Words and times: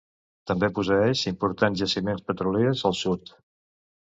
També 0.51 0.69
posseeix 0.79 1.21
importants 1.31 1.83
jaciments 1.83 2.25
petroliers 2.31 2.83
al 2.91 2.97
sud. 3.03 3.37